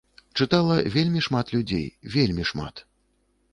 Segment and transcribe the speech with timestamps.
[0.37, 1.85] Чытала вельмі шмат людзей,
[2.17, 2.85] вельмі шмат!